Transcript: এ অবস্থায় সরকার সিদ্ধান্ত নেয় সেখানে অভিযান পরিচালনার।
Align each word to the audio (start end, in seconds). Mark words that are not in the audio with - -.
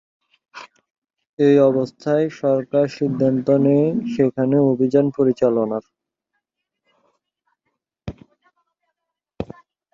এ 1.39 1.49
অবস্থায় 1.69 2.25
সরকার 2.41 2.85
সিদ্ধান্ত 2.97 3.47
নেয় 3.65 3.89
সেখানে 4.13 4.55
অভিযান 4.71 5.05
পরিচালনার। 5.17 5.83